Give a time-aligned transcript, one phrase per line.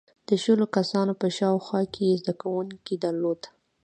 [0.27, 3.49] •د شلو کسانو په شاوخوا کې یې زدهکوونکي درلودل.